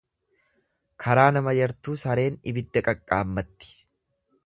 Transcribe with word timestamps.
Karaa 1.03 1.27
nama 1.37 1.53
yartuu 1.59 1.99
sareen 2.07 2.43
ibidda 2.53 2.87
qaqqaammatti. 2.91 3.75